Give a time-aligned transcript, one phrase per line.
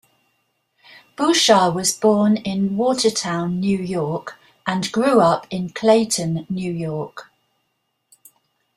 [1.15, 4.35] Bouchard was born in Watertown, New York
[4.65, 7.27] and grew up in Clayton, New York.